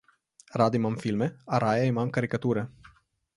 [0.61, 2.65] Rad imam filme, a raje imam karikature.